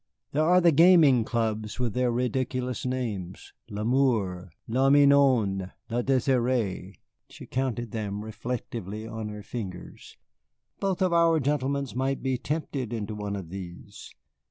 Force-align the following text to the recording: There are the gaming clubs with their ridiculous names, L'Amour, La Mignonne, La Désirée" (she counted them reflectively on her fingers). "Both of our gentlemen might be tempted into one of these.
There 0.31 0.43
are 0.43 0.59
the 0.61 0.71
gaming 0.71 1.23
clubs 1.23 1.79
with 1.79 1.93
their 1.93 2.11
ridiculous 2.11 2.87
names, 2.87 3.53
L'Amour, 3.69 4.49
La 4.67 4.89
Mignonne, 4.89 5.73
La 5.91 6.01
Désirée" 6.01 6.95
(she 7.29 7.45
counted 7.45 7.91
them 7.91 8.23
reflectively 8.25 9.05
on 9.07 9.29
her 9.29 9.43
fingers). 9.43 10.17
"Both 10.79 11.03
of 11.03 11.13
our 11.13 11.39
gentlemen 11.39 11.85
might 11.93 12.23
be 12.23 12.39
tempted 12.39 12.91
into 12.91 13.13
one 13.13 13.35
of 13.35 13.49
these. 13.51 14.11